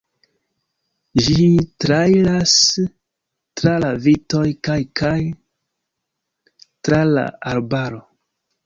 Ĝi 1.25 1.45
trairas 1.85 2.55
tra 3.61 3.75
la 3.85 3.93
vitoj 4.09 4.43
kaj 4.69 4.79
kaj 5.03 5.17
tra 6.81 7.05
la 7.17 7.31
arbaro. 7.55 8.07